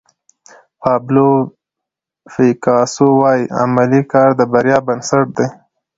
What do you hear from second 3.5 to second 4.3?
عملي کار